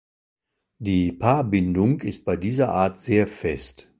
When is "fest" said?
3.27-3.87